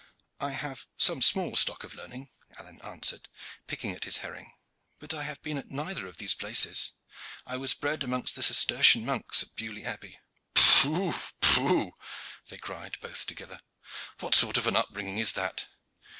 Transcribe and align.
"I 0.39 0.49
have 0.49 0.87
some 0.97 1.21
small 1.21 1.55
stock 1.55 1.83
of 1.83 1.93
learning," 1.93 2.29
Alleyne 2.57 2.81
answered, 2.81 3.29
picking 3.67 3.91
at 3.91 4.05
his 4.05 4.17
herring, 4.25 4.51
"but 4.97 5.13
I 5.13 5.21
have 5.21 5.43
been 5.43 5.59
at 5.59 5.69
neither 5.69 6.07
of 6.07 6.17
these 6.17 6.33
places. 6.33 6.93
I 7.45 7.57
was 7.57 7.75
bred 7.75 8.01
amongst 8.01 8.33
the 8.33 8.41
Cistercian 8.41 9.05
monks 9.05 9.43
at 9.43 9.53
Beaulieu 9.55 9.85
Abbey." 9.85 10.17
"Pooh, 10.55 11.13
pooh!" 11.39 11.91
they 12.49 12.57
cried 12.57 12.97
both 12.99 13.27
together. 13.27 13.61
"What 14.21 14.33
sort 14.33 14.57
of 14.57 14.65
an 14.65 14.75
upbringing 14.75 15.19
is 15.19 15.33
that?" 15.33 15.67